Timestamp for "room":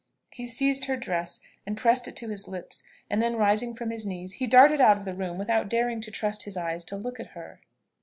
5.13-5.37